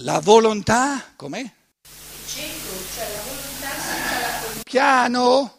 La 0.00 0.20
volontà, 0.20 1.14
com'è? 1.16 1.50
Cieco, 2.26 2.84
cioè 2.94 3.12
la 3.12 3.22
volontà 3.22 3.70
senza 3.80 4.54
la. 4.56 4.62
Piano, 4.62 5.58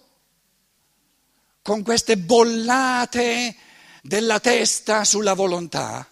con 1.63 1.81
queste 1.81 2.17
bollate 2.17 3.55
della 4.03 4.39
testa 4.39 5.03
sulla 5.05 5.33
volontà, 5.33 6.07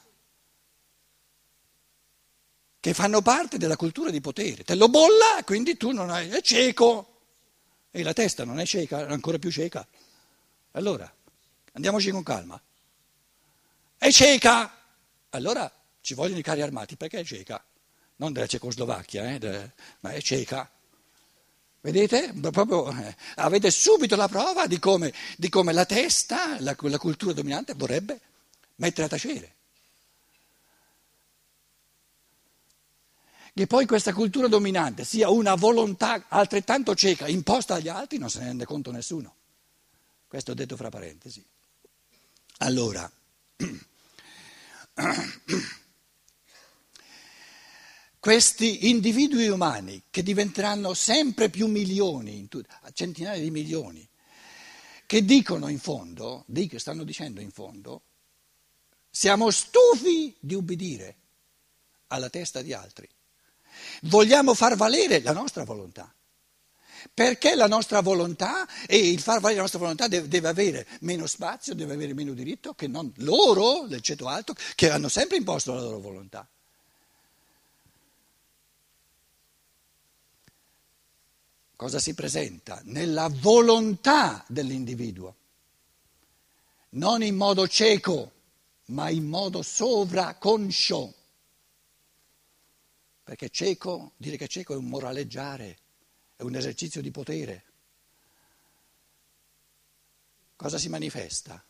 che 2.79 2.93
fanno 2.95 3.21
parte 3.21 3.59
della 3.59 3.75
cultura 3.75 4.09
di 4.09 4.21
potere. 4.21 4.63
Te 4.63 4.73
lo 4.73 4.89
bolla, 4.89 5.43
quindi 5.43 5.77
tu 5.77 5.91
non 5.91 6.09
hai, 6.09 6.29
è 6.29 6.41
cieco. 6.41 7.11
E 7.91 8.01
la 8.01 8.13
testa 8.13 8.43
non 8.43 8.59
è 8.59 8.65
cieca, 8.65 9.05
è 9.05 9.11
ancora 9.11 9.37
più 9.37 9.51
cieca. 9.51 9.87
Allora, 10.71 11.13
andiamoci 11.73 12.09
con 12.09 12.23
calma. 12.23 12.59
È 13.97 14.11
cieca. 14.11 14.81
Allora 15.29 15.71
ci 16.01 16.15
vogliono 16.15 16.39
i 16.39 16.43
carri 16.43 16.61
armati 16.63 16.97
perché 16.97 17.19
è 17.19 17.23
cieca. 17.23 17.63
Non 18.17 18.31
della 18.31 18.47
Cecoslovacchia, 18.47 19.33
eh, 19.33 19.39
de- 19.39 19.71
ma 20.01 20.11
è 20.11 20.21
cieca. 20.21 20.69
Vedete? 21.81 22.33
Proprio, 22.33 22.89
eh, 22.91 23.15
avete 23.35 23.69
subito 23.69 24.15
la 24.15 24.27
prova 24.27 24.67
di 24.67 24.79
come, 24.79 25.13
di 25.37 25.49
come 25.49 25.73
la 25.73 25.85
testa, 25.85 26.59
la, 26.61 26.75
la 26.79 26.97
cultura 26.97 27.33
dominante, 27.33 27.73
vorrebbe 27.75 28.19
mettere 28.75 29.05
a 29.05 29.09
tacere. 29.09 29.53
Che 33.53 33.67
poi 33.67 33.85
questa 33.85 34.11
cultura 34.11 34.47
dominante 34.47 35.05
sia 35.05 35.29
una 35.29 35.55
volontà 35.55 36.25
altrettanto 36.27 36.93
cieca 36.93 37.27
imposta 37.27 37.75
agli 37.75 37.87
altri 37.87 38.17
non 38.17 38.29
se 38.29 38.39
ne 38.39 38.47
rende 38.47 38.65
conto 38.65 38.91
nessuno. 38.91 39.33
Questo 40.27 40.53
detto 40.53 40.75
fra 40.75 40.89
parentesi. 40.89 41.45
Allora, 42.57 43.09
questi 48.25 48.89
individui 48.89 49.49
umani 49.49 50.01
che 50.09 50.23
diventeranno 50.23 50.95
sempre 50.95 51.51
più 51.51 51.67
milioni, 51.67 52.47
centinaia 52.91 53.39
di 53.39 53.51
milioni, 53.51 54.09
che 55.05 55.23
dicono 55.23 55.67
in 55.67 55.77
fondo, 55.77 56.43
stanno 56.77 57.03
dicendo 57.03 57.39
in 57.39 57.51
fondo, 57.51 58.01
siamo 59.11 59.51
stufi 59.51 60.35
di 60.39 60.55
ubbidire 60.55 61.17
alla 62.07 62.27
testa 62.31 62.63
di 62.63 62.73
altri, 62.73 63.07
vogliamo 64.01 64.55
far 64.55 64.75
valere 64.75 65.21
la 65.21 65.31
nostra 65.31 65.63
volontà. 65.63 66.11
Perché 67.13 67.53
la 67.53 67.67
nostra 67.67 68.01
volontà 68.01 68.67
e 68.87 68.97
il 68.97 69.19
far 69.19 69.39
valere 69.39 69.57
la 69.57 69.61
nostra 69.61 69.77
volontà 69.77 70.07
deve, 70.07 70.27
deve, 70.27 70.47
avere 70.47 70.87
meno 71.01 71.27
spazio, 71.27 71.75
deve 71.75 71.93
avere 71.93 72.15
meno 72.15 72.33
diritto 72.33 72.73
che 72.73 72.87
non 72.87 73.13
loro, 73.17 73.85
del 73.85 74.01
ceto 74.01 74.27
alto, 74.27 74.55
che 74.73 74.89
hanno 74.89 75.09
sempre 75.09 75.37
imposto 75.37 75.75
la 75.75 75.81
loro 75.81 75.99
volontà. 75.99 76.49
Cosa 81.75 81.99
si 81.99 82.13
presenta? 82.13 82.81
Nella 82.85 83.27
volontà 83.29 84.43
dell'individuo, 84.47 85.35
non 86.91 87.23
in 87.23 87.35
modo 87.35 87.67
cieco, 87.67 88.31
ma 88.87 89.09
in 89.09 89.25
modo 89.25 89.61
sovraconscio. 89.61 91.13
Perché 93.23 93.49
cieco, 93.49 94.13
dire 94.17 94.37
che 94.37 94.47
cieco 94.47 94.73
è 94.73 94.77
un 94.77 94.85
moraleggiare 94.85 95.79
è 96.35 96.43
un 96.43 96.55
esercizio 96.55 97.01
di 97.01 97.11
potere. 97.11 97.63
Cosa 100.55 100.77
si 100.77 100.89
manifesta? 100.89 101.63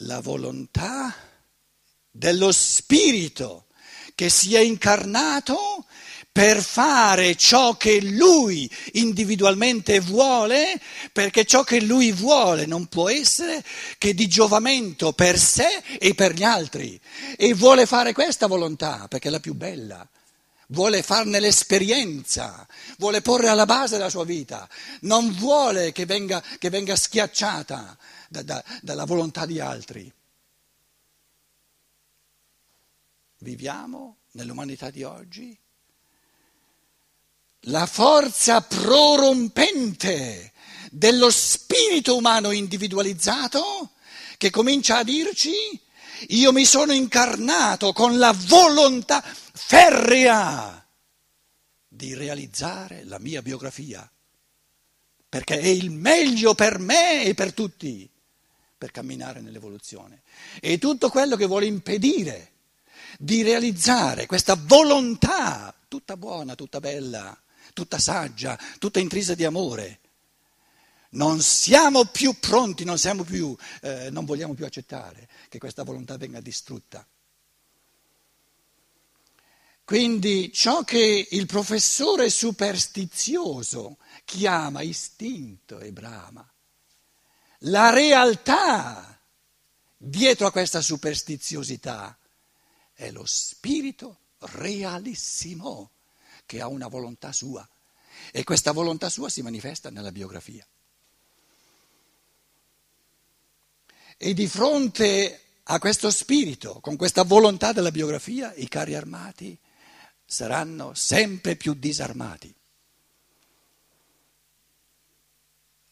La 0.00 0.20
volontà 0.20 1.14
dello 2.10 2.52
Spirito 2.52 3.66
che 4.14 4.30
si 4.30 4.54
è 4.54 4.60
incarnato 4.60 5.86
per 6.36 6.62
fare 6.62 7.34
ciò 7.34 7.78
che 7.78 7.98
lui 8.02 8.70
individualmente 8.92 10.00
vuole, 10.00 10.78
perché 11.10 11.46
ciò 11.46 11.64
che 11.64 11.80
lui 11.80 12.12
vuole 12.12 12.66
non 12.66 12.88
può 12.88 13.08
essere 13.08 13.64
che 13.96 14.12
di 14.12 14.28
giovamento 14.28 15.14
per 15.14 15.38
sé 15.38 15.82
e 15.98 16.14
per 16.14 16.34
gli 16.34 16.42
altri. 16.42 17.00
E 17.38 17.54
vuole 17.54 17.86
fare 17.86 18.12
questa 18.12 18.48
volontà 18.48 19.08
perché 19.08 19.28
è 19.28 19.30
la 19.30 19.40
più 19.40 19.54
bella 19.54 20.06
vuole 20.70 21.02
farne 21.02 21.38
l'esperienza, 21.38 22.66
vuole 22.98 23.22
porre 23.22 23.48
alla 23.48 23.66
base 23.66 23.98
la 23.98 24.10
sua 24.10 24.24
vita, 24.24 24.68
non 25.02 25.32
vuole 25.32 25.92
che 25.92 26.06
venga, 26.06 26.42
che 26.58 26.70
venga 26.70 26.96
schiacciata 26.96 27.96
da, 28.28 28.42
da, 28.42 28.64
dalla 28.82 29.04
volontà 29.04 29.46
di 29.46 29.60
altri. 29.60 30.12
Viviamo 33.38 34.16
nell'umanità 34.32 34.90
di 34.90 35.04
oggi 35.04 35.56
la 37.68 37.86
forza 37.86 38.60
prorompente 38.60 40.52
dello 40.90 41.30
spirito 41.30 42.16
umano 42.16 42.50
individualizzato 42.50 43.92
che 44.36 44.50
comincia 44.50 44.98
a 44.98 45.04
dirci 45.04 45.52
io 46.28 46.52
mi 46.52 46.64
sono 46.64 46.92
incarnato 46.92 47.92
con 47.92 48.18
la 48.18 48.32
volontà 48.32 49.22
ferrea 49.22 50.86
di 51.88 52.14
realizzare 52.14 53.04
la 53.04 53.18
mia 53.18 53.42
biografia, 53.42 54.10
perché 55.28 55.58
è 55.58 55.66
il 55.66 55.90
meglio 55.90 56.54
per 56.54 56.78
me 56.78 57.24
e 57.24 57.34
per 57.34 57.52
tutti 57.52 58.08
per 58.78 58.90
camminare 58.90 59.40
nell'evoluzione. 59.40 60.22
E 60.60 60.78
tutto 60.78 61.08
quello 61.08 61.36
che 61.36 61.46
vuole 61.46 61.66
impedire 61.66 62.52
di 63.18 63.42
realizzare 63.42 64.26
questa 64.26 64.54
volontà, 64.58 65.74
tutta 65.88 66.16
buona, 66.16 66.54
tutta 66.54 66.80
bella, 66.80 67.38
tutta 67.76 67.98
saggia, 67.98 68.58
tutta 68.78 69.00
intrisa 69.00 69.34
di 69.34 69.44
amore, 69.44 70.00
non 71.10 71.42
siamo 71.42 72.06
più 72.06 72.38
pronti, 72.40 72.84
non, 72.84 72.96
più, 73.26 73.54
eh, 73.82 74.08
non 74.10 74.24
vogliamo 74.24 74.54
più 74.54 74.64
accettare 74.64 75.28
che 75.50 75.58
questa 75.58 75.82
volontà 75.82 76.16
venga 76.16 76.40
distrutta. 76.40 77.06
Quindi 79.84 80.50
ciò 80.52 80.84
che 80.84 81.28
il 81.30 81.44
professore 81.44 82.30
superstizioso 82.30 83.98
chiama 84.24 84.80
istinto 84.80 85.78
e 85.78 85.92
brama, 85.92 86.50
la 87.60 87.90
realtà 87.90 89.20
dietro 89.96 90.46
a 90.46 90.50
questa 90.50 90.80
superstiziosità 90.80 92.18
è 92.94 93.10
lo 93.10 93.26
spirito 93.26 94.20
realissimo 94.38 95.90
che 96.46 96.60
ha 96.60 96.68
una 96.68 96.88
volontà 96.88 97.32
sua 97.32 97.68
e 98.32 98.44
questa 98.44 98.72
volontà 98.72 99.10
sua 99.10 99.28
si 99.28 99.42
manifesta 99.42 99.90
nella 99.90 100.12
biografia. 100.12 100.66
E 104.16 104.32
di 104.32 104.46
fronte 104.46 105.40
a 105.64 105.78
questo 105.78 106.10
spirito, 106.10 106.80
con 106.80 106.96
questa 106.96 107.24
volontà 107.24 107.72
della 107.72 107.90
biografia, 107.90 108.54
i 108.54 108.68
carri 108.68 108.94
armati 108.94 109.58
saranno 110.24 110.94
sempre 110.94 111.56
più 111.56 111.74
disarmati. 111.74 112.54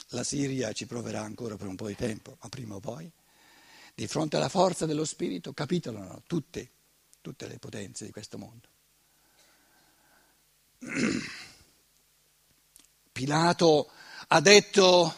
La 0.08 0.22
Siria 0.22 0.72
ci 0.72 0.86
proverà 0.86 1.22
ancora 1.22 1.56
per 1.56 1.66
un 1.66 1.74
po' 1.74 1.88
di 1.88 1.96
tempo, 1.96 2.36
ma 2.40 2.48
prima 2.48 2.76
o 2.76 2.80
poi, 2.80 3.10
di 3.94 4.06
fronte 4.06 4.36
alla 4.36 4.48
forza 4.48 4.86
dello 4.86 5.04
spirito, 5.04 5.52
capitolano 5.52 6.22
tutte, 6.26 6.70
tutte 7.20 7.48
le 7.48 7.58
potenze 7.58 8.04
di 8.04 8.12
questo 8.12 8.38
mondo. 8.38 8.68
Pilato 13.12 13.90
ha 14.28 14.40
detto 14.40 15.14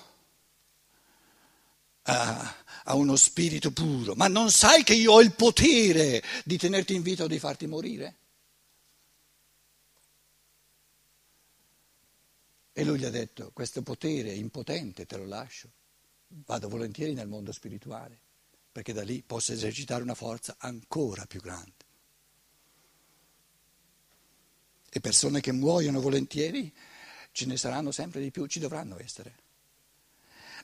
a, 2.03 2.55
a 2.85 2.95
uno 2.95 3.17
spirito 3.17 3.73
puro, 3.73 4.15
ma 4.15 4.29
non 4.29 4.51
sai 4.51 4.85
che 4.85 4.95
io 4.95 5.13
ho 5.13 5.21
il 5.21 5.35
potere 5.35 6.23
di 6.45 6.57
tenerti 6.57 6.95
in 6.95 7.03
vita 7.03 7.25
o 7.25 7.27
di 7.27 7.39
farti 7.39 7.67
morire? 7.67 8.17
E 12.73 12.85
lui 12.85 12.99
gli 12.99 13.05
ha 13.05 13.11
detto, 13.11 13.51
questo 13.55 13.83
potere 13.83 14.33
impotente 14.33 15.07
te 15.07 15.17
lo 15.17 15.25
lascio, 15.25 15.71
vado 16.45 16.69
volentieri 16.69 17.15
nel 17.15 17.27
mondo 17.27 17.51
spirituale, 17.51 18.21
perché 18.71 18.93
da 18.93 19.03
lì 19.03 19.23
posso 19.23 19.53
esercitare 19.53 20.03
una 20.03 20.15
forza 20.15 20.57
ancora 20.59 21.25
più 21.25 21.41
grande. 21.41 21.86
E 24.97 25.01
persone 25.01 25.43
che 25.43 25.53
muoiono 25.53 26.01
volentieri 26.01 26.73
ce 27.31 27.45
ne 27.45 27.59
saranno 27.59 27.91
sempre 27.91 28.23
di 28.23 28.31
più, 28.31 28.47
ci 28.47 28.59
dovranno 28.59 28.99
essere. 28.99 29.37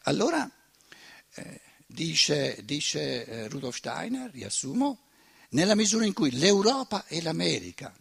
Allora, 0.05 0.50
eh, 1.34 1.61
dice, 1.84 2.58
dice 2.64 3.26
eh, 3.26 3.49
Rudolf 3.49 3.76
Steiner, 3.76 4.31
riassumo, 4.31 5.00
nella 5.50 5.75
misura 5.75 6.06
in 6.06 6.14
cui 6.14 6.31
l'Europa 6.31 7.05
e 7.08 7.20
l'America, 7.20 7.94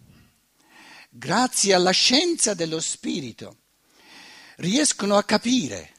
grazie 1.10 1.74
alla 1.74 1.92
scienza 1.92 2.54
dello 2.54 2.80
spirito, 2.80 3.58
riescono 4.56 5.18
a 5.18 5.26
capire, 5.26 5.92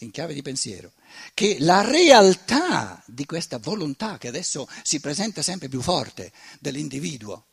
in 0.00 0.10
chiave 0.10 0.34
di 0.34 0.42
pensiero, 0.42 0.92
che 1.32 1.56
la 1.60 1.80
realtà 1.80 3.02
di 3.06 3.24
questa 3.24 3.56
volontà 3.56 4.18
che 4.18 4.28
adesso 4.28 4.68
si 4.82 5.00
presenta 5.00 5.40
sempre 5.40 5.68
più 5.68 5.80
forte 5.80 6.30
dell'individuo, 6.60 7.46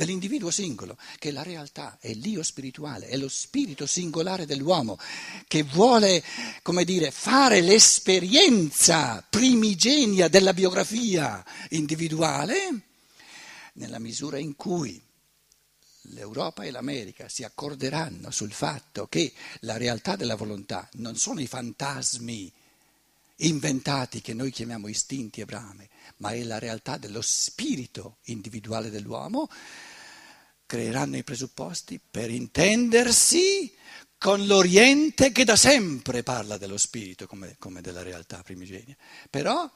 dell'individuo 0.00 0.50
singolo, 0.50 0.96
che 1.18 1.28
è 1.28 1.32
la 1.32 1.42
realtà, 1.42 1.98
è 2.00 2.12
l'io 2.14 2.42
spirituale, 2.42 3.08
è 3.08 3.18
lo 3.18 3.28
spirito 3.28 3.84
singolare 3.84 4.46
dell'uomo 4.46 4.98
che 5.46 5.62
vuole, 5.62 6.24
come 6.62 6.84
dire, 6.84 7.10
fare 7.10 7.60
l'esperienza 7.60 9.22
primigenia 9.28 10.28
della 10.28 10.54
biografia 10.54 11.44
individuale 11.70 12.80
nella 13.74 13.98
misura 13.98 14.38
in 14.38 14.56
cui 14.56 15.00
l'Europa 16.14 16.64
e 16.64 16.70
l'America 16.70 17.28
si 17.28 17.44
accorderanno 17.44 18.30
sul 18.30 18.52
fatto 18.52 19.06
che 19.06 19.32
la 19.60 19.76
realtà 19.76 20.16
della 20.16 20.34
volontà 20.34 20.88
non 20.94 21.16
sono 21.16 21.40
i 21.40 21.46
fantasmi 21.46 22.50
inventati 23.40 24.20
che 24.20 24.34
noi 24.34 24.50
chiamiamo 24.50 24.88
istinti 24.88 25.40
e 25.40 25.44
brame, 25.44 25.88
ma 26.18 26.32
è 26.32 26.42
la 26.42 26.58
realtà 26.58 26.96
dello 26.96 27.22
spirito 27.22 28.16
individuale 28.24 28.90
dell'uomo, 28.90 29.48
creeranno 30.70 31.16
i 31.16 31.24
presupposti 31.24 31.98
per 31.98 32.30
intendersi 32.30 33.74
con 34.16 34.46
l'Oriente 34.46 35.32
che 35.32 35.42
da 35.42 35.56
sempre 35.56 36.22
parla 36.22 36.58
dello 36.58 36.76
spirito 36.76 37.26
come, 37.26 37.56
come 37.58 37.80
della 37.80 38.04
realtà 38.04 38.40
primigenia. 38.44 38.94
Però 39.28 39.68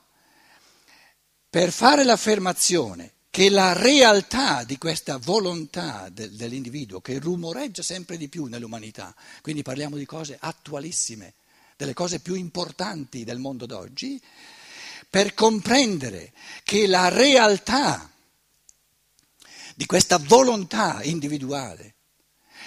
per 1.50 1.72
fare 1.72 2.04
l'affermazione 2.04 3.14
che 3.28 3.50
la 3.50 3.72
realtà 3.72 4.62
di 4.62 4.78
questa 4.78 5.16
volontà 5.16 6.08
de, 6.10 6.30
dell'individuo 6.30 7.00
che 7.00 7.18
rumoreggia 7.18 7.82
sempre 7.82 8.16
di 8.16 8.28
più 8.28 8.44
nell'umanità, 8.44 9.12
quindi 9.42 9.62
parliamo 9.62 9.96
di 9.96 10.06
cose 10.06 10.38
attualissime, 10.38 11.34
delle 11.76 11.92
cose 11.92 12.20
più 12.20 12.34
importanti 12.34 13.24
del 13.24 13.38
mondo 13.38 13.66
d'oggi, 13.66 14.22
per 15.10 15.34
comprendere 15.34 16.32
che 16.62 16.86
la 16.86 17.08
realtà 17.08 18.13
di 19.74 19.86
questa 19.86 20.18
volontà 20.18 21.02
individuale 21.02 21.94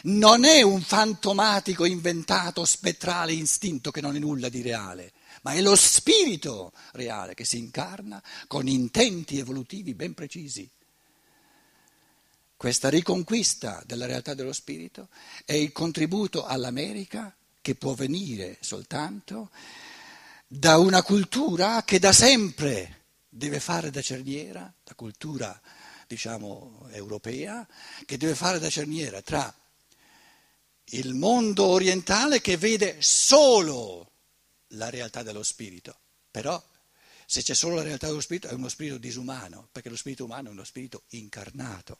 non 0.04 0.44
è 0.44 0.62
un 0.62 0.81
fantomatico 0.81 1.86
inventato 1.86 2.65
spettrale 2.65 3.33
istinto 3.33 3.92
che 3.92 4.01
non 4.01 4.15
è 4.15 4.19
nulla 4.19 4.50
di 4.50 4.62
reale, 4.62 5.13
ma 5.42 5.54
è 5.54 5.62
lo 5.62 5.75
spirito 5.75 6.71
reale 6.94 7.33
che 7.33 7.45
si 7.45 7.57
incarna 7.57 8.21
con 8.48 8.68
intenti 8.68 9.39
evolutivi 9.39 9.95
ben 9.95 10.13
precisi. 10.13 10.69
Questa 12.56 12.89
riconquista 12.89 13.83
della 13.86 14.06
realtà 14.06 14.33
dello 14.33 14.53
spirito 14.53 15.10
è 15.45 15.53
il 15.53 15.71
contributo 15.71 16.45
all'America 16.45 17.36
che 17.62 17.75
può 17.75 17.94
venire 17.94 18.57
soltanto 18.62 19.51
da 20.48 20.77
una 20.77 21.03
cultura 21.03 21.83
che 21.83 22.00
da 22.00 22.12
sempre 22.12 23.06
deve 23.30 23.60
fare 23.60 23.92
da 23.92 24.01
cerniera, 24.01 24.71
la 24.83 24.94
cultura 24.95 25.60
diciamo 26.07 26.88
europea, 26.92 27.68
che 28.06 28.18
deve 28.18 28.33
fare 28.33 28.59
da 28.59 28.69
cerniera 28.69 29.21
tra 29.21 29.54
il 30.92 31.13
mondo 31.13 31.65
orientale 31.65 32.39
che 32.39 32.56
vede 32.56 32.95
solo 33.00 34.12
la 34.71 34.89
realtà 34.89 35.21
dello 35.21 35.44
spirito, 35.44 35.98
però 36.31 36.63
se 37.25 37.44
c'è 37.44 37.54
solo 37.54 37.75
la 37.75 37.83
realtà 37.83 38.07
dello 38.07 38.21
spirito 38.21 38.48
è 38.48 38.54
uno 38.54 38.69
spirito 38.69 38.98
disumano, 38.98 39.68
perché 39.71 39.89
lo 39.89 39.98
spirito 39.98 40.24
umano 40.24 40.48
è 40.48 40.51
uno 40.51 40.63
spirito 40.63 41.04
incarnato. 41.09 41.98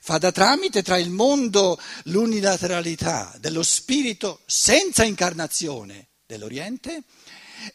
Fa 0.00 0.18
da 0.18 0.32
tramite 0.32 0.82
tra 0.82 0.98
il 0.98 1.10
mondo, 1.10 1.78
l'unilateralità 2.04 3.34
dello 3.38 3.62
spirito 3.62 4.40
senza 4.46 5.04
incarnazione 5.04 6.08
dell'Oriente 6.26 7.04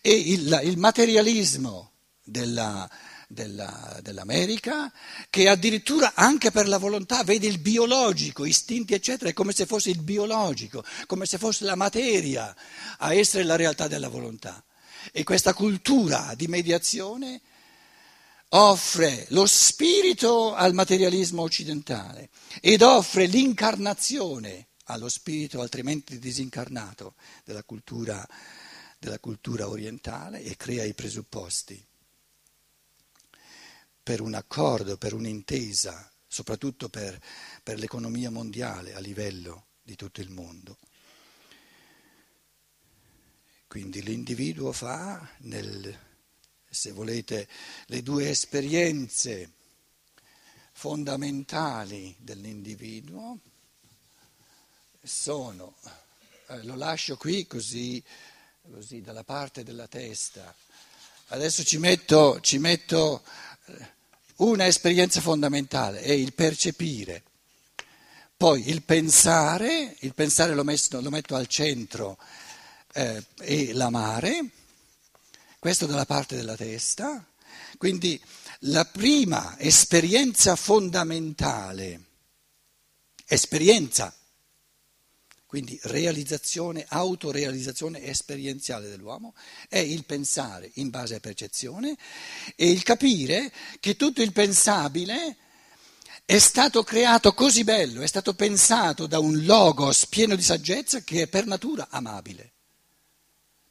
e 0.02 0.12
il, 0.12 0.60
il 0.64 0.78
materialismo 0.78 1.92
della, 2.24 2.90
della, 3.32 4.00
dell'America, 4.02 4.92
che 5.30 5.48
addirittura 5.48 6.14
anche 6.16 6.50
per 6.50 6.68
la 6.68 6.80
volontà 6.80 7.24
vede 7.24 7.46
il 7.46 7.60
biologico, 7.60 8.44
istinti 8.44 8.96
eccetera, 8.96 9.30
è 9.30 9.34
come 9.34 9.54
se 9.54 9.68
fosse 9.68 9.92
il 9.92 10.02
biologico, 10.02 10.84
come 11.06 11.28
se 11.28 11.38
fosse 11.38 11.64
la 11.64 11.76
materia 11.76 12.54
a 12.98 13.14
essere 13.14 13.44
la 13.44 13.56
realtà 13.56 13.88
della 13.88 14.10
volontà. 14.10 14.64
E 15.12 15.24
questa 15.24 15.54
cultura 15.54 16.34
di 16.36 16.48
mediazione 16.48 17.40
offre 18.50 19.28
lo 19.30 19.46
spirito 19.46 20.56
al 20.56 20.74
materialismo 20.74 21.44
occidentale 21.44 22.30
ed 22.60 22.82
offre 22.82 23.28
l'incarnazione 23.28 24.70
allo 24.86 25.08
spirito 25.08 25.62
altrimenti 25.62 26.18
disincarnato 26.18 27.14
della 27.46 27.64
cultura, 27.64 28.28
della 28.98 29.20
cultura 29.20 29.70
orientale 29.70 30.42
e 30.42 30.58
crea 30.58 30.84
i 30.84 30.96
presupposti 30.96 31.89
per 34.02 34.22
un 34.22 34.34
accordo, 34.34 34.98
per 34.98 35.14
un'intesa, 35.14 36.12
soprattutto 36.28 36.90
per, 36.90 37.20
per 37.64 37.80
l'economia 37.80 38.30
mondiale 38.30 38.94
a 38.94 39.00
livello 39.00 39.68
di 39.82 39.96
tutto 39.96 40.22
il 40.22 40.30
mondo. 40.30 40.78
Quindi 43.68 44.02
l'individuo 44.02 44.72
fa, 44.72 45.30
nel, 45.40 45.96
se 46.68 46.92
volete, 46.92 47.48
le 47.86 48.02
due 48.02 48.30
esperienze 48.30 49.52
fondamentali 50.72 52.16
dell'individuo 52.18 53.38
sono, 55.04 55.76
eh, 56.48 56.64
lo 56.64 56.76
lascio 56.76 57.18
qui 57.18 57.46
così, 57.46 58.04
così, 58.72 59.02
dalla 59.02 59.24
parte 59.24 59.64
della 59.64 59.88
testa, 59.88 60.54
adesso 61.28 61.64
ci 61.64 61.78
metto, 61.78 62.40
ci 62.42 62.58
metto 62.58 63.24
una 64.38 64.66
esperienza 64.66 65.22
fondamentale 65.22 66.02
è 66.02 66.12
il 66.12 66.34
percepire, 66.34 67.24
poi 68.38 68.70
il 68.70 68.84
pensare, 68.84 69.96
il 70.00 70.14
pensare 70.14 70.54
lo, 70.54 70.64
messo, 70.64 71.02
lo 71.02 71.10
metto 71.10 71.36
al 71.36 71.48
centro 71.48 72.18
eh, 72.94 73.24
e 73.40 73.74
l'amare, 73.74 74.46
questo 75.60 75.86
dalla 75.86 76.06
parte 76.06 76.36
della 76.36 76.56
testa, 76.56 77.26
quindi 77.78 78.20
la 78.64 78.86
prima 78.86 79.58
esperienza 79.60 80.56
fondamentale, 80.56 82.02
esperienza 83.26 84.14
quindi 85.50 85.80
realizzazione, 85.82 86.86
autorealizzazione 86.88 88.04
esperienziale 88.04 88.88
dell'uomo, 88.88 89.34
è 89.68 89.80
il 89.80 90.06
pensare 90.06 90.70
in 90.76 90.92
base 90.92 91.16
a 91.16 91.20
percezione 91.20 91.98
e 92.56 92.70
il 92.70 92.84
capire 92.84 93.52
che 93.80 93.96
tutto 93.96 94.22
il 94.22 94.32
pensabile 94.32 95.38
è 96.24 96.38
stato 96.38 96.84
creato 96.84 97.34
così 97.34 97.64
bello, 97.64 98.02
è 98.02 98.06
stato 98.08 98.36
pensato 98.36 99.08
da 99.08 99.18
un 99.18 99.44
logos 99.44 100.06
pieno 100.06 100.36
di 100.36 100.44
saggezza 100.44 101.02
che 101.02 101.24
è 101.24 101.28
per 101.28 101.48
natura 101.48 101.88
amabile. 101.90 102.52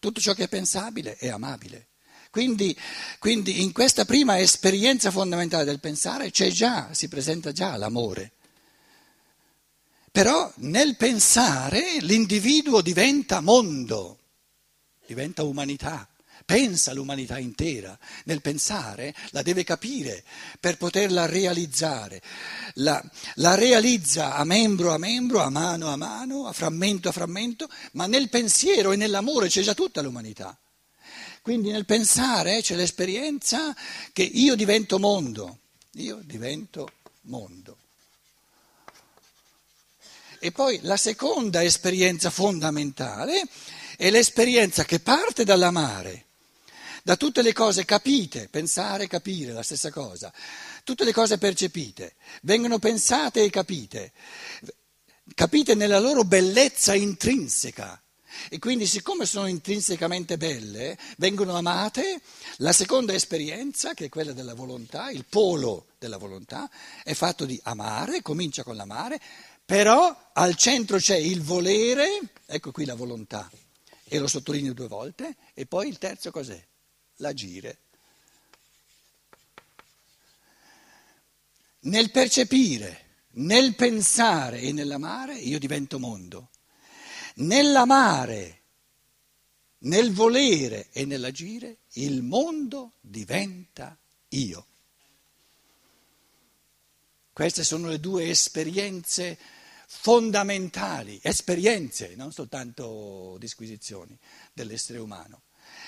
Tutto 0.00 0.20
ciò 0.20 0.34
che 0.34 0.44
è 0.44 0.48
pensabile 0.48 1.14
è 1.14 1.28
amabile. 1.28 1.90
Quindi, 2.32 2.76
quindi 3.20 3.62
in 3.62 3.70
questa 3.70 4.04
prima 4.04 4.40
esperienza 4.40 5.12
fondamentale 5.12 5.62
del 5.62 5.78
pensare 5.78 6.32
c'è 6.32 6.50
già, 6.50 6.92
si 6.92 7.06
presenta 7.06 7.52
già 7.52 7.76
l'amore. 7.76 8.32
Però 10.18 10.52
nel 10.56 10.96
pensare 10.96 11.98
l'individuo 12.00 12.80
diventa 12.80 13.38
mondo, 13.38 14.18
diventa 15.06 15.44
umanità, 15.44 16.08
pensa 16.44 16.92
l'umanità 16.92 17.38
intera, 17.38 17.96
nel 18.24 18.40
pensare 18.40 19.14
la 19.30 19.42
deve 19.42 19.62
capire 19.62 20.24
per 20.58 20.76
poterla 20.76 21.26
realizzare, 21.26 22.20
la, 22.74 23.00
la, 23.34 23.54
realizza 23.54 24.34
a 24.34 24.42
membro 24.42 24.92
a 24.92 24.98
membro, 24.98 25.40
a 25.40 25.50
mano 25.50 25.86
a 25.86 25.94
mano, 25.94 26.48
a 26.48 26.52
frammento 26.52 27.08
a 27.08 27.12
frammento, 27.12 27.70
ma 27.92 28.08
nel 28.08 28.28
pensiero 28.28 28.90
e 28.90 28.96
nell'amore 28.96 29.46
c'è 29.46 29.62
già 29.62 29.74
tutta 29.74 30.02
l'umanità. 30.02 30.58
Quindi 31.42 31.70
nel 31.70 31.84
pensare 31.84 32.60
c'è 32.60 32.74
l'esperienza 32.74 33.72
che 34.12 34.24
io 34.24 34.56
divento 34.56 34.98
mondo, 34.98 35.58
io 35.92 36.18
divento 36.24 36.90
mondo. 37.20 37.77
E 40.40 40.52
poi 40.52 40.78
la 40.82 40.96
seconda 40.96 41.62
esperienza 41.62 42.30
fondamentale 42.30 43.42
è 43.96 44.10
l'esperienza 44.10 44.84
che 44.84 45.00
parte 45.00 45.44
dall'amare, 45.44 46.26
da 47.02 47.16
tutte 47.16 47.42
le 47.42 47.52
cose 47.52 47.84
capite, 47.84 48.48
pensare, 48.48 49.08
capire, 49.08 49.52
la 49.52 49.62
stessa 49.62 49.90
cosa, 49.90 50.32
tutte 50.84 51.04
le 51.04 51.12
cose 51.12 51.38
percepite, 51.38 52.14
vengono 52.42 52.78
pensate 52.78 53.42
e 53.42 53.50
capite, 53.50 54.12
capite 55.34 55.74
nella 55.74 55.98
loro 55.98 56.22
bellezza 56.24 56.94
intrinseca. 56.94 58.00
E 58.50 58.58
quindi 58.58 58.86
siccome 58.86 59.26
sono 59.26 59.46
intrinsecamente 59.46 60.36
belle, 60.36 60.96
vengono 61.16 61.56
amate, 61.56 62.20
la 62.58 62.72
seconda 62.72 63.12
esperienza, 63.12 63.94
che 63.94 64.04
è 64.04 64.08
quella 64.08 64.32
della 64.32 64.54
volontà, 64.54 65.10
il 65.10 65.24
polo 65.28 65.86
della 65.98 66.18
volontà, 66.18 66.70
è 67.02 67.14
fatto 67.14 67.44
di 67.44 67.58
amare, 67.64 68.22
comincia 68.22 68.62
con 68.62 68.76
l'amare, 68.76 69.20
però 69.68 70.30
al 70.32 70.56
centro 70.56 70.96
c'è 70.96 71.16
il 71.16 71.42
volere, 71.42 72.20
ecco 72.46 72.72
qui 72.72 72.86
la 72.86 72.94
volontà, 72.94 73.50
e 74.04 74.18
lo 74.18 74.26
sottolineo 74.26 74.72
due 74.72 74.88
volte, 74.88 75.36
e 75.52 75.66
poi 75.66 75.88
il 75.88 75.98
terzo 75.98 76.30
cos'è? 76.30 76.58
L'agire. 77.16 77.78
Nel 81.80 82.10
percepire 82.10 83.08
nel 83.32 83.74
pensare 83.74 84.60
e 84.60 84.72
nell'amare 84.72 85.36
io 85.36 85.58
divento 85.58 85.98
mondo. 85.98 86.48
Nell'amare, 87.34 88.62
nel 89.80 90.14
volere 90.14 90.88
e 90.92 91.04
nell'agire 91.04 91.80
il 91.92 92.22
mondo 92.22 92.94
diventa 93.00 93.94
io. 94.28 94.66
Queste 97.34 97.62
sono 97.62 97.88
le 97.88 98.00
due 98.00 98.30
esperienze 98.30 99.38
fondamentali, 99.90 101.18
esperienze, 101.22 102.14
non 102.14 102.30
soltanto 102.30 103.36
disquisizioni 103.38 104.16
dell'essere 104.52 104.98
umano. 104.98 105.42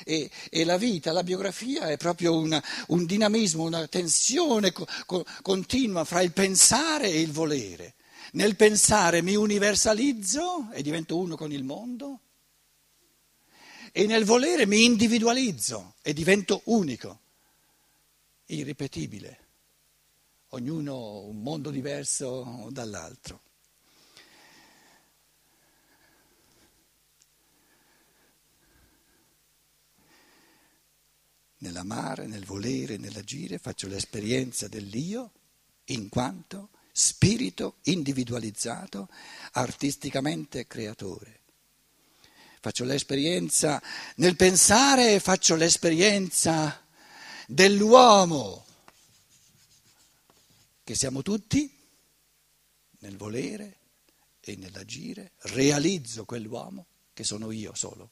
E, 0.05 0.31
e, 0.49 0.65
la 0.65 0.79
vita, 0.79 1.13
la 1.13 1.23
biografia 1.23 1.89
è 1.89 1.99
proprio 1.99 2.39
una, 2.39 2.63
un 2.89 3.05
dinamismo, 3.05 3.65
una 3.65 3.87
tensione 3.89 4.73
co, 4.73 4.87
co, 5.05 5.25
continua 5.43 6.05
fra 6.05 6.23
il 6.23 6.33
pensare 6.33 7.11
e 7.11 7.21
il 7.21 7.31
volere. 7.31 7.95
Nel 8.33 8.57
pensare 8.57 9.21
mi 9.21 9.35
universalizzo 9.35 10.71
e 10.73 10.83
divento 10.83 11.19
uno 11.19 11.37
con 11.37 11.53
il 11.53 11.65
mondo 11.65 12.21
e 13.93 14.07
nel 14.07 14.25
volere 14.25 14.67
mi 14.67 14.85
individualizzo 14.85 15.97
e 16.01 16.15
divento 16.15 16.63
unico, 16.67 17.21
irripetibile, 18.47 19.39
ognuno 20.51 21.25
un 21.25 21.43
mondo 21.43 21.71
diverso 21.71 22.69
dall'altro. 22.71 23.49
Nell'amare, 31.63 32.27
nel 32.27 32.45
volere, 32.45 32.97
nell'agire 32.97 33.59
faccio 33.59 33.87
l'esperienza 33.87 34.67
dell'io 34.67 35.33
in 35.87 36.09
quanto 36.09 36.71
spirito 36.93 37.77
individualizzato, 37.85 39.09
artisticamente 39.53 40.67
creatore. 40.67 41.41
Faccio 42.61 42.85
l'esperienza 42.85 43.81
nel 44.17 44.37
pensare, 44.37 45.21
faccio 45.21 45.55
l'esperienza 45.55 46.83
dell'uomo, 47.47 48.67
che 50.85 50.95
siamo 50.95 51.23
tutti, 51.23 51.79
nel 53.01 53.17
volere 53.17 53.79
e 54.41 54.57
nell'agire, 54.57 55.33
realizzo 55.39 56.25
quell'uomo 56.25 56.87
che 57.13 57.25
sono 57.25 57.51
io 57.51 57.75
solo. 57.75 58.11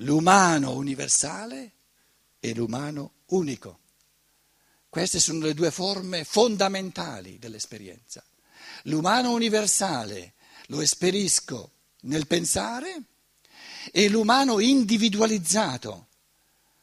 L'umano 0.00 0.74
universale 0.74 1.75
e 2.40 2.54
l'umano 2.54 3.12
unico. 3.26 3.80
Queste 4.88 5.20
sono 5.20 5.40
le 5.40 5.54
due 5.54 5.70
forme 5.70 6.24
fondamentali 6.24 7.38
dell'esperienza. 7.38 8.24
L'umano 8.84 9.32
universale 9.32 10.34
lo 10.68 10.80
esperisco 10.80 11.72
nel 12.02 12.26
pensare 12.26 13.02
e 13.92 14.08
l'umano 14.08 14.58
individualizzato, 14.58 16.08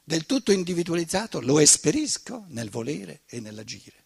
del 0.04 0.26
tutto 0.26 0.52
individualizzato, 0.52 1.40
lo 1.40 1.60
esperisco 1.60 2.46
nel 2.50 2.70
volere 2.70 3.22
e 3.26 3.40
nell'agire. 3.40 4.06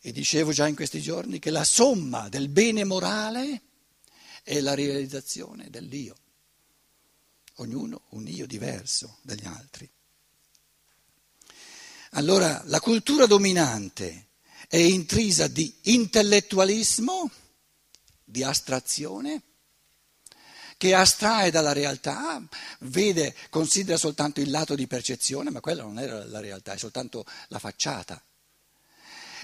E 0.00 0.12
dicevo 0.12 0.52
già 0.52 0.68
in 0.68 0.74
questi 0.74 1.00
giorni 1.00 1.38
che 1.38 1.50
la 1.50 1.64
somma 1.64 2.28
del 2.28 2.48
bene 2.48 2.84
morale 2.84 3.62
è 4.42 4.60
la 4.60 4.74
realizzazione 4.74 5.70
dell'io, 5.70 6.14
ognuno 7.56 8.02
un 8.10 8.26
io 8.28 8.46
diverso 8.46 9.18
dagli 9.22 9.46
altri. 9.46 9.90
Allora 12.16 12.62
la 12.66 12.78
cultura 12.78 13.26
dominante 13.26 14.28
è 14.68 14.76
intrisa 14.76 15.48
di 15.48 15.72
intellettualismo, 15.82 17.28
di 18.22 18.44
astrazione, 18.44 19.42
che 20.76 20.94
astrae 20.94 21.50
dalla 21.50 21.72
realtà, 21.72 22.40
vede, 22.80 23.34
considera 23.50 23.98
soltanto 23.98 24.40
il 24.40 24.50
lato 24.50 24.76
di 24.76 24.86
percezione, 24.86 25.50
ma 25.50 25.58
quella 25.58 25.82
non 25.82 25.98
era 25.98 26.24
la 26.24 26.38
realtà, 26.38 26.74
è 26.74 26.78
soltanto 26.78 27.24
la 27.48 27.58
facciata. 27.58 28.22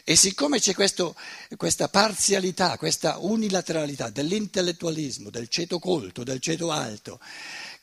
E 0.05 0.17
siccome 0.17 0.61
c'è 0.61 0.73
questo, 0.75 1.17
questa 1.57 1.89
parzialità, 1.89 2.79
questa 2.79 3.19
unilateralità 3.19 4.11
dell'intellettualismo, 4.11 5.29
del 5.29 5.49
ceto 5.49 5.79
colto, 5.79 6.23
del 6.23 6.41
ceto 6.41 6.71
alto, 6.71 7.21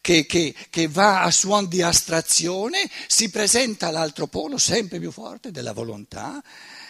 che, 0.02 0.26
che, 0.26 0.54
che 0.70 0.88
va 0.88 1.24
a 1.24 1.32
suon 1.32 1.68
di 1.68 1.82
astrazione, 1.82 2.90
si 3.08 3.30
presenta 3.30 3.92
l'altro 3.92 4.28
polo 4.28 4.58
sempre 4.58 5.00
più 5.00 5.12
forte 5.12 5.52
della 5.52 5.74
volontà, 5.74 6.42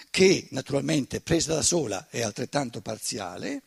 che 0.10 0.48
naturalmente 0.52 1.22
presa 1.22 1.56
da 1.56 1.62
sola 1.62 2.08
è 2.10 2.22
altrettanto 2.22 2.82
parziale, 2.82 3.64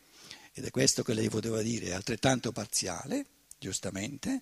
ed 0.53 0.65
è 0.65 0.71
questo 0.71 1.03
che 1.03 1.13
lei 1.13 1.29
poteva 1.29 1.61
dire, 1.61 1.87
è 1.87 1.93
altrettanto 1.93 2.51
parziale, 2.51 3.25
giustamente. 3.57 4.41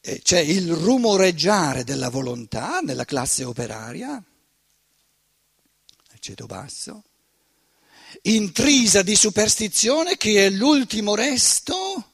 C'è 0.00 0.38
il 0.38 0.72
rumoreggiare 0.72 1.82
della 1.82 2.10
volontà 2.10 2.80
nella 2.80 3.04
classe 3.04 3.42
operaria, 3.42 4.12
nel 4.12 6.20
ceto 6.20 6.46
basso, 6.46 7.02
intrisa 8.22 9.02
di 9.02 9.16
superstizione 9.16 10.16
che 10.16 10.46
è 10.46 10.50
l'ultimo 10.50 11.14
resto 11.14 12.12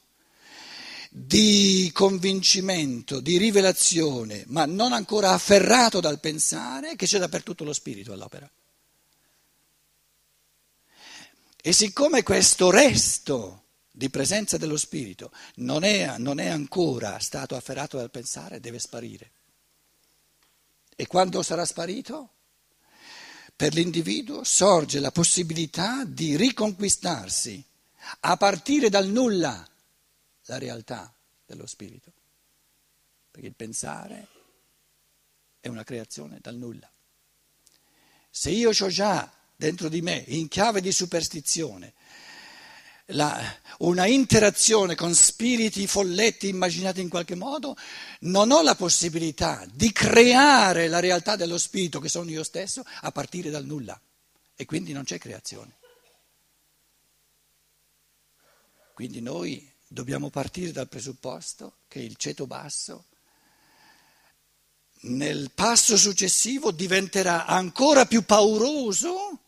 di 1.15 1.91
convincimento, 1.93 3.21
di 3.21 3.37
rivelazione, 3.37 4.45
ma 4.47 4.65
non 4.65 4.95
ancora 4.95 5.33
afferrato 5.33 6.01
dal 6.01 6.21
pensare, 6.21 6.97
che 6.97 7.05
c'è 7.05 7.19
dappertutto 7.19 7.65
lo 7.65 7.75
spirito 7.75 8.15
all'opera. 8.15 8.51
E 11.61 11.73
siccome 11.73 12.23
questo 12.23 12.71
resto 12.71 13.65
di 13.91 14.09
presenza 14.09 14.57
dello 14.57 14.79
spirito 14.79 15.31
non 15.57 15.85
è, 15.85 16.17
non 16.17 16.41
è 16.41 16.49
ancora 16.49 17.19
stato 17.19 17.57
afferrato 17.57 17.99
dal 17.99 18.11
pensare, 18.11 18.59
deve 18.59 18.79
sparire. 18.79 19.33
E 20.97 21.07
quando 21.07 21.43
sarà 21.43 21.67
sparito? 21.67 22.31
Per 23.55 23.75
l'individuo 23.75 24.45
sorge 24.45 24.99
la 24.99 25.13
possibilità 25.13 26.05
di 26.07 26.37
riconquistarsi 26.37 27.63
a 28.21 28.37
partire 28.39 28.89
dal 28.89 29.09
nulla 29.09 29.67
la 30.47 30.59
realtà 30.59 31.15
dello 31.45 31.67
spirito, 31.67 32.13
perché 33.31 33.49
il 33.49 33.55
pensare 33.55 34.29
è 35.61 35.69
una 35.69 35.85
creazione 35.85 36.39
dal 36.41 36.57
nulla. 36.57 36.91
Se 38.31 38.51
io 38.51 38.71
ho 38.71 38.89
già 38.89 39.31
dentro 39.55 39.89
di 39.89 40.03
me, 40.03 40.25
in 40.29 40.49
chiave 40.49 40.81
di 40.81 40.91
superstizione, 40.91 41.95
la, 43.07 43.41
una 43.79 44.07
interazione 44.07 44.95
con 44.95 45.15
spiriti 45.15 45.87
folletti 45.87 46.49
immaginati 46.49 47.01
in 47.01 47.09
qualche 47.09 47.35
modo, 47.35 47.77
non 48.21 48.51
ho 48.51 48.63
la 48.63 48.75
possibilità 48.75 49.67
di 49.73 49.93
creare 49.93 50.89
la 50.89 51.01
realtà 51.01 51.37
dello 51.37 51.59
spirito 51.59 52.01
che 52.01 52.09
sono 52.09 52.31
io 52.31 52.45
stesso 52.45 52.83
a 53.03 53.13
partire 53.13 53.51
dal 53.51 53.65
nulla 53.65 54.01
e 54.55 54.65
quindi 54.65 54.93
non 54.93 55.05
c'è 55.05 55.19
creazione. 55.19 55.77
Quindi 58.95 59.21
noi 59.21 59.72
dobbiamo 59.93 60.31
partire 60.31 60.73
dal 60.73 60.89
presupposto 60.89 61.79
che 61.89 62.01
il 62.01 62.17
ceto 62.17 62.47
basso 62.47 63.07
nel 65.03 65.51
passo 65.53 65.97
successivo 65.97 66.71
diventerà 66.71 67.47
ancora 67.47 68.07
più 68.07 68.23
pauroso 68.25 69.41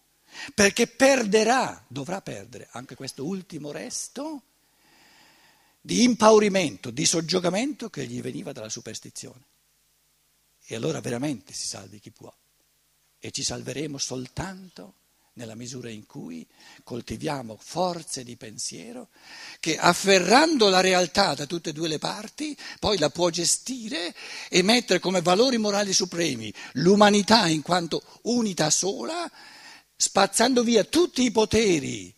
perché 0.53 0.89
perderà, 0.89 1.85
dovrà 1.89 2.21
perdere 2.21 2.69
anche 2.73 2.97
questo 2.97 3.25
ultimo 3.25 3.71
resto 3.71 4.43
di 5.81 6.03
impaurimento, 6.03 6.91
di 6.91 7.05
soggiogamento 7.05 7.89
che 7.89 8.07
gli 8.07 8.21
veniva 8.21 8.53
dalla 8.53 8.69
superstizione. 8.69 9.45
E 10.67 10.75
allora 10.75 11.01
veramente 11.01 11.53
si 11.53 11.67
salvi 11.67 12.01
chi 12.01 12.11
può 12.11 12.35
e 13.19 13.31
ci 13.31 13.45
salveremo 13.45 13.99
soltanto 13.99 14.95
nella 15.35 15.55
misura 15.55 15.91
in 15.91 16.07
cui 16.07 16.47
coltiviamo 16.85 17.59
forze 17.61 18.23
di 18.23 18.37
pensiero 18.37 19.09
che 19.59 19.77
afferrando 19.77 20.69
la 20.69 20.81
realtà 20.81 21.35
da 21.35 21.47
tutte 21.47 21.71
e 21.71 21.73
due 21.73 21.89
le 21.89 21.99
parti, 21.99 22.57
poi 22.79 22.99
la 22.99 23.11
può 23.11 23.31
gestire 23.31 24.15
e 24.49 24.63
mettere 24.63 25.01
come 25.01 25.23
valori 25.23 25.59
morali 25.59 25.93
supremi 25.93 26.53
l'umanità 26.75 27.49
in 27.49 27.63
quanto 27.63 28.03
unità 28.23 28.71
sola, 28.71 29.31
spazzando 29.97 30.63
via 30.63 30.85
tutti 30.85 31.23
i 31.23 31.33
poteri 31.33 32.15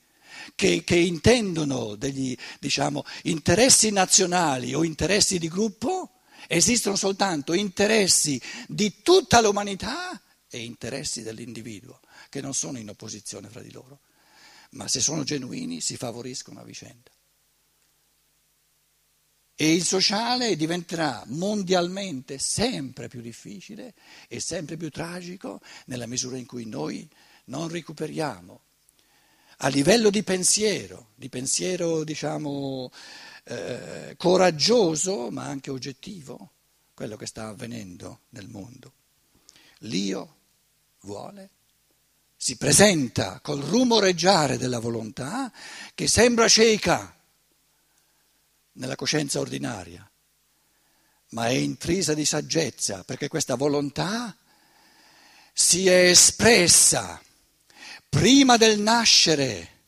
che, 0.55 0.85
che 0.85 0.97
intendono 0.97 1.95
degli 1.95 2.37
diciamo, 2.59 3.05
interessi 3.23 3.91
nazionali 3.91 4.75
o 4.75 4.85
interessi 4.85 5.39
di 5.39 5.49
gruppo, 5.49 6.21
esistono 6.49 6.97
soltanto 6.97 7.55
interessi 7.55 8.41
di 8.69 9.01
tutta 9.03 9.41
l'umanità 9.41 10.21
e 10.49 10.59
interessi 10.59 11.23
dell'individuo 11.23 12.01
che 12.29 12.41
non 12.41 12.55
sono 12.55 12.79
in 12.79 12.89
opposizione 12.89 13.49
fra 13.49 13.61
di 13.61 13.73
loro, 13.73 14.01
ma 14.71 14.89
se 14.89 15.01
sono 15.01 15.25
genuini 15.25 15.81
si 15.81 15.97
favoriscono 15.97 16.61
a 16.61 16.65
vicenda. 16.65 17.11
E 19.59 19.73
il 19.73 19.85
sociale 19.85 20.55
diventerà 20.55 21.23
mondialmente 21.29 22.39
sempre 22.39 23.09
più 23.09 23.23
difficile 23.23 23.95
e 24.29 24.39
sempre 24.39 24.77
più 24.77 24.91
tragico 24.91 25.63
nella 25.87 26.07
misura 26.07 26.37
in 26.37 26.45
cui 26.45 26.67
noi 26.67 27.09
non 27.47 27.69
recuperiamo 27.69 28.61
a 29.59 29.69
livello 29.69 30.11
di 30.11 30.23
pensiero, 30.23 31.13
di 31.15 31.31
pensiero 31.31 32.05
diciamo 32.05 32.91
eh, 33.45 34.15
coraggioso 34.19 35.31
ma 35.31 35.45
anche 35.45 35.71
oggettivo, 35.71 36.51
quello 36.93 37.17
che 37.17 37.27
sta 37.27 37.49
avvenendo 37.49 38.21
nel 38.31 38.49
mondo. 38.49 38.93
L'io 39.81 40.37
vuole, 41.01 41.51
si 42.37 42.57
presenta 42.57 43.41
col 43.41 43.63
rumoreggiare 43.63 44.59
della 44.59 44.79
volontà 44.79 45.51
che 45.95 46.07
sembra 46.07 46.49
cieca 46.49 47.15
nella 48.73 48.97
coscienza 48.97 49.41
ordinaria, 49.41 50.09
ma 51.31 51.47
è 51.47 51.53
intrisa 51.53 52.13
di 52.13 52.25
saggezza 52.25 53.05
perché 53.05 53.29
questa 53.29 53.55
volontà 53.55 54.37
si 55.53 55.89
è 55.89 56.09
espressa 56.11 57.21
prima 58.09 58.57
del 58.57 58.79
nascere, 58.81 59.85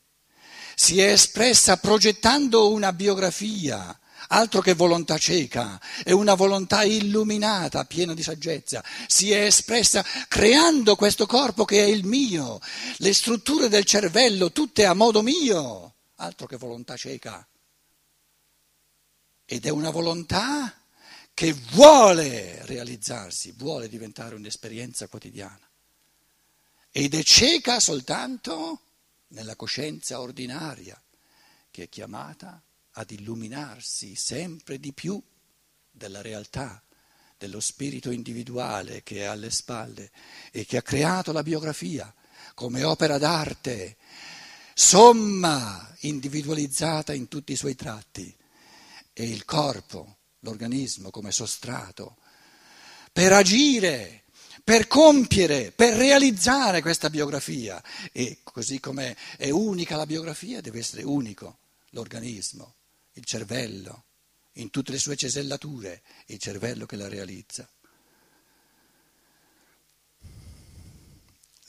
si 0.75 0.99
è 0.99 1.11
espressa 1.11 1.77
progettando 1.77 2.71
una 2.71 2.93
biografia, 2.93 3.98
altro 4.27 4.61
che 4.61 4.73
volontà 4.73 5.17
cieca, 5.17 5.79
è 6.03 6.11
una 6.11 6.35
volontà 6.35 6.83
illuminata, 6.83 7.85
piena 7.85 8.13
di 8.13 8.23
saggezza, 8.23 8.83
si 9.07 9.31
è 9.31 9.45
espressa 9.45 10.05
creando 10.27 10.95
questo 10.95 11.25
corpo 11.25 11.65
che 11.65 11.83
è 11.83 11.87
il 11.87 12.05
mio, 12.05 12.59
le 12.97 13.13
strutture 13.13 13.69
del 13.69 13.85
cervello 13.85 14.51
tutte 14.51 14.85
a 14.85 14.93
modo 14.93 15.21
mio, 15.21 15.93
altro 16.15 16.47
che 16.47 16.57
volontà 16.57 16.95
cieca. 16.95 17.45
Ed 19.45 19.65
è 19.65 19.69
una 19.69 19.89
volontà 19.89 20.73
che 21.33 21.53
vuole 21.71 22.63
realizzarsi, 22.65 23.53
vuole 23.57 23.87
diventare 23.87 24.35
un'esperienza 24.35 25.07
quotidiana. 25.07 25.67
Ed 26.91 27.13
è 27.13 27.23
cieca 27.23 27.79
soltanto 27.79 28.81
nella 29.29 29.55
coscienza 29.55 30.19
ordinaria, 30.19 31.01
che 31.71 31.83
è 31.83 31.89
chiamata 31.89 32.61
ad 32.93 33.11
illuminarsi 33.11 34.15
sempre 34.15 34.79
di 34.79 34.93
più 34.93 35.21
della 35.91 36.21
realtà, 36.21 36.81
dello 37.37 37.59
spirito 37.59 38.11
individuale 38.11 39.01
che 39.03 39.19
è 39.19 39.23
alle 39.23 39.49
spalle 39.49 40.11
e 40.51 40.65
che 40.65 40.77
ha 40.77 40.81
creato 40.81 41.31
la 41.31 41.43
biografia 41.43 42.13
come 42.53 42.83
opera 42.83 43.17
d'arte, 43.17 43.97
somma 44.73 45.95
individualizzata 46.01 47.13
in 47.13 47.27
tutti 47.27 47.53
i 47.53 47.57
suoi 47.57 47.75
tratti 47.75 48.35
e 49.13 49.23
il 49.29 49.45
corpo, 49.45 50.17
l'organismo 50.39 51.09
come 51.09 51.31
sostrato, 51.31 52.17
per 53.11 53.33
agire, 53.33 54.23
per 54.63 54.87
compiere, 54.87 55.71
per 55.71 55.95
realizzare 55.95 56.81
questa 56.81 57.09
biografia. 57.09 57.83
E 58.11 58.39
così 58.43 58.79
come 58.79 59.17
è 59.37 59.49
unica 59.49 59.95
la 59.95 60.05
biografia, 60.05 60.61
deve 60.61 60.79
essere 60.79 61.03
unico 61.03 61.59
l'organismo, 61.89 62.75
il 63.19 63.25
cervello, 63.25 64.05
in 64.53 64.69
tutte 64.69 64.91
le 64.91 64.97
sue 64.97 65.15
cesellature, 65.15 66.01
il 66.27 66.39
cervello 66.39 66.85
che 66.85 66.95
la 66.95 67.07
realizza. 67.07 67.69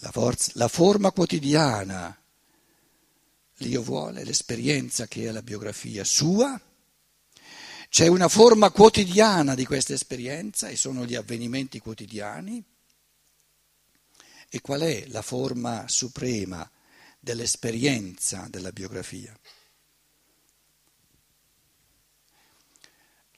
La, 0.02 0.10
forza, 0.10 0.52
la 0.54 0.68
forma 0.68 1.10
quotidiana, 1.10 2.16
l'io 3.56 3.82
vuole, 3.82 4.24
l'esperienza 4.24 5.06
che 5.06 5.28
è 5.28 5.30
la 5.30 5.42
biografia 5.42 6.04
sua, 6.04 6.58
c'è 7.90 8.06
una 8.06 8.28
forma 8.28 8.70
quotidiana 8.70 9.54
di 9.54 9.66
questa 9.66 9.92
esperienza 9.92 10.68
e 10.68 10.76
sono 10.76 11.04
gli 11.04 11.16
avvenimenti 11.16 11.80
quotidiani. 11.80 12.64
E 14.48 14.60
qual 14.60 14.80
è 14.80 15.06
la 15.08 15.22
forma 15.22 15.86
suprema 15.88 16.68
dell'esperienza 17.18 18.46
della 18.48 18.72
biografia? 18.72 19.36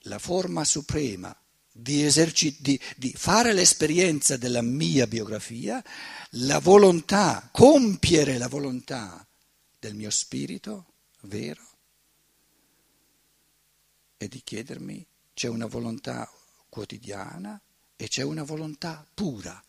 La 0.03 0.19
forma 0.19 0.63
suprema 0.63 1.35
di, 1.71 2.03
eserci- 2.03 2.57
di, 2.59 2.79
di 2.95 3.13
fare 3.15 3.53
l'esperienza 3.53 4.37
della 4.37 4.61
mia 4.61 5.07
biografia, 5.07 5.83
la 6.31 6.59
volontà, 6.59 7.49
compiere 7.51 8.37
la 8.37 8.47
volontà 8.47 9.25
del 9.79 9.95
mio 9.95 10.09
spirito 10.09 10.93
vero 11.21 11.67
e 14.17 14.27
di 14.27 14.41
chiedermi 14.43 15.05
c'è 15.33 15.47
una 15.47 15.65
volontà 15.65 16.29
quotidiana 16.69 17.59
e 17.95 18.07
c'è 18.07 18.21
una 18.21 18.43
volontà 18.43 19.05
pura. 19.13 19.61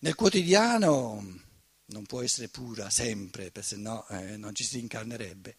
Nel 0.00 0.14
quotidiano 0.14 1.40
non 1.86 2.06
può 2.06 2.22
essere 2.22 2.48
pura 2.48 2.90
sempre, 2.90 3.50
perché 3.50 3.68
se 3.68 3.76
no 3.76 4.06
eh, 4.08 4.36
non 4.36 4.54
ci 4.54 4.64
si 4.64 4.78
incarnerebbe. 4.78 5.56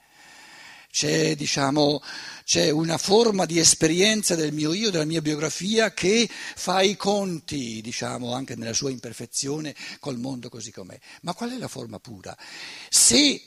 C'è, 0.94 1.36
diciamo, 1.36 2.04
c'è 2.44 2.70
una 2.70 3.00
forma 3.00 3.48
di 3.48 3.58
esperienza 3.58 4.36
del 4.36 4.54
mio 4.54 4.74
io, 4.74 4.92
della 4.92 5.06
mia 5.06 5.24
biografia, 5.24 5.92
che 5.92 6.30
fa 6.30 6.84
i 6.84 6.96
conti, 6.96 7.82
diciamo, 7.82 8.32
anche 8.32 8.56
nella 8.56 8.74
sua 8.74 8.92
imperfezione, 8.92 9.74
col 10.00 10.20
mondo 10.20 10.50
così 10.50 10.72
com'è. 10.72 10.96
Ma 11.22 11.34
qual 11.34 11.50
è 11.50 11.58
la 11.58 11.68
forma 11.68 11.98
pura? 11.98 12.38
Se 12.90 13.42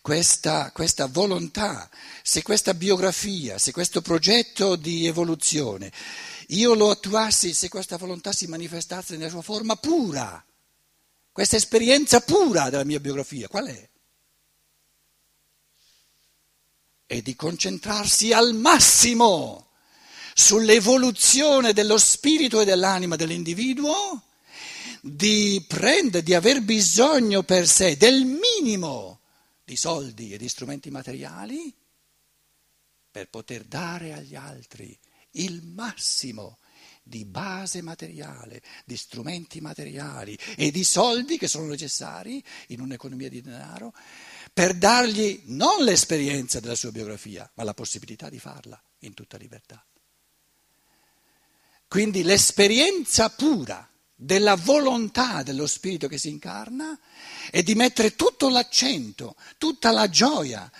questa, 0.00 0.70
questa 0.72 1.04
volontà, 1.04 1.90
se 2.22 2.40
questa 2.40 2.72
biografia, 2.72 3.58
se 3.58 3.72
questo 3.72 4.00
progetto 4.00 4.74
di 4.74 5.06
evoluzione, 5.06 5.92
io 6.48 6.72
lo 6.72 6.88
attuassi, 6.88 7.52
se 7.52 7.68
questa 7.68 7.98
volontà 7.98 8.32
si 8.32 8.46
manifestasse 8.46 9.18
nella 9.18 9.28
sua 9.28 9.42
forma 9.42 9.76
pura, 9.76 10.42
questa 11.30 11.56
esperienza 11.56 12.20
pura 12.20 12.70
della 12.70 12.84
mia 12.84 13.00
biografia, 13.00 13.48
qual 13.48 13.66
è? 13.66 13.86
È 17.06 17.22
di 17.22 17.36
concentrarsi 17.36 18.32
al 18.32 18.54
massimo 18.54 19.68
sull'evoluzione 20.34 21.72
dello 21.72 21.98
spirito 21.98 22.60
e 22.60 22.64
dell'anima 22.64 23.14
dell'individuo, 23.14 24.22
di 25.00 25.64
prendere, 25.68 26.24
di 26.24 26.34
aver 26.34 26.62
bisogno 26.62 27.44
per 27.44 27.68
sé 27.68 27.96
del 27.96 28.24
minimo 28.24 29.20
di 29.64 29.76
soldi 29.76 30.32
e 30.32 30.36
di 30.36 30.48
strumenti 30.48 30.90
materiali 30.90 31.72
per 33.10 33.28
poter 33.28 33.62
dare 33.64 34.12
agli 34.12 34.34
altri 34.34 34.98
il 35.32 35.62
massimo 35.62 36.58
di 37.02 37.24
base 37.24 37.82
materiale, 37.82 38.60
di 38.84 38.96
strumenti 38.96 39.60
materiali 39.60 40.36
e 40.56 40.72
di 40.72 40.82
soldi 40.82 41.38
che 41.38 41.46
sono 41.46 41.66
necessari 41.66 42.42
in 42.68 42.80
un'economia 42.80 43.28
di 43.28 43.40
denaro 43.40 43.94
per 44.56 44.72
dargli 44.72 45.42
non 45.48 45.84
l'esperienza 45.84 46.60
della 46.60 46.74
sua 46.74 46.90
biografia, 46.90 47.46
ma 47.56 47.62
la 47.62 47.74
possibilità 47.74 48.30
di 48.30 48.38
farla 48.38 48.82
in 49.00 49.12
tutta 49.12 49.36
libertà. 49.36 49.84
Quindi 51.86 52.22
l'esperienza 52.22 53.28
pura 53.28 53.86
della 54.14 54.54
volontà 54.54 55.42
dello 55.42 55.66
Spirito 55.66 56.08
che 56.08 56.16
si 56.16 56.30
incarna 56.30 56.98
e 57.50 57.62
di 57.62 57.74
mettere 57.74 58.16
tutto 58.16 58.48
l'accento, 58.48 59.36
tutta 59.58 59.90
la 59.90 60.08
gioia, 60.08 60.72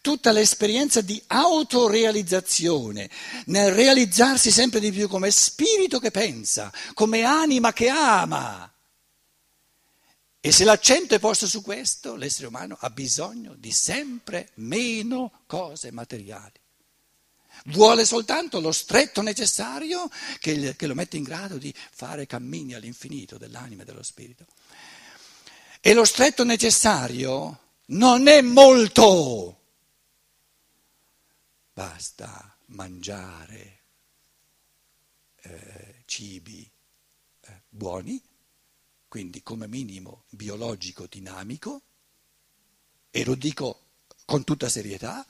tutta 0.00 0.30
l'esperienza 0.30 1.00
di 1.00 1.20
autorealizzazione, 1.26 3.10
nel 3.46 3.72
realizzarsi 3.72 4.52
sempre 4.52 4.78
di 4.78 4.92
più 4.92 5.08
come 5.08 5.32
spirito 5.32 5.98
che 5.98 6.12
pensa, 6.12 6.72
come 6.94 7.24
anima 7.24 7.72
che 7.72 7.88
ama. 7.88 8.70
E 10.46 10.52
se 10.52 10.62
l'accento 10.62 11.16
è 11.16 11.18
posto 11.18 11.48
su 11.48 11.60
questo, 11.60 12.14
l'essere 12.14 12.46
umano 12.46 12.76
ha 12.78 12.90
bisogno 12.90 13.54
di 13.56 13.72
sempre 13.72 14.50
meno 14.54 15.42
cose 15.46 15.90
materiali. 15.90 16.52
Vuole 17.64 18.04
soltanto 18.04 18.60
lo 18.60 18.70
stretto 18.70 19.22
necessario 19.22 20.08
che, 20.38 20.76
lo 20.78 20.94
mette 20.94 21.16
in 21.16 21.24
grado 21.24 21.58
di 21.58 21.74
fare 21.90 22.26
cammini 22.26 22.74
all'infinito 22.74 23.38
dell'anima 23.38 23.82
e 23.82 23.86
dello 23.86 24.04
spirito. 24.04 24.46
E 25.80 25.92
lo 25.94 26.04
stretto 26.04 26.44
necessario 26.44 27.58
non 27.86 28.28
è 28.28 28.40
molto. 28.40 29.62
Basta 31.72 32.56
mangiare 32.66 33.80
eh, 35.42 36.02
cibi 36.04 36.70
eh, 37.40 37.62
buoni, 37.68 38.22
quindi 39.08 39.42
come 39.42 39.66
minimo 39.66 40.24
biologico 40.30 41.06
dinamico, 41.06 41.82
e 43.10 43.24
lo 43.24 43.34
dico 43.34 43.80
con 44.24 44.44
tutta 44.44 44.68
serietà, 44.68 45.26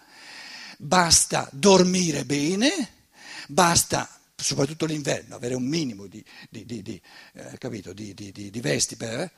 basta 0.78 1.48
dormire 1.52 2.24
bene, 2.24 2.94
basta 3.48 4.08
soprattutto 4.34 4.86
l'inverno 4.86 5.36
avere 5.36 5.54
un 5.54 5.64
minimo 5.64 6.06
di, 6.06 6.24
di, 6.50 6.64
di, 6.64 7.00
eh, 7.32 7.58
capito, 7.58 7.92
di 7.92 8.60
vesti 8.60 8.96
per... 8.96 9.30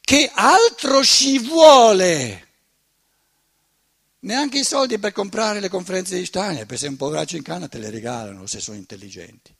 Che 0.00 0.30
altro 0.34 1.02
ci 1.04 1.38
vuole? 1.38 2.48
Neanche 4.20 4.58
i 4.58 4.64
soldi 4.64 4.98
per 4.98 5.12
comprare 5.12 5.60
le 5.60 5.68
conferenze 5.68 6.18
di 6.18 6.26
Steiner, 6.26 6.66
perché 6.66 6.76
se 6.76 6.88
un 6.88 6.96
poveraccio 6.96 7.36
in 7.36 7.42
canna 7.42 7.68
te 7.68 7.78
le 7.78 7.90
regalano 7.90 8.46
se 8.46 8.60
sono 8.60 8.76
intelligenti. 8.76 9.54